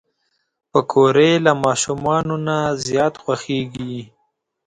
پکورې 0.71 1.31
له 1.45 1.51
ماشومانو 1.63 2.35
نه 2.47 2.57
زیات 2.85 3.13
خوښېږي 3.23 4.01